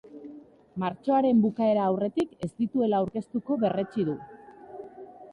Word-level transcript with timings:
Martxoaren 0.83 1.41
bukaera 1.41 1.83
aurretik 1.89 2.33
ez 2.47 2.49
dituela 2.61 3.01
aurkeztuko 3.01 3.59
berretsi 3.65 4.07
du. 4.09 4.17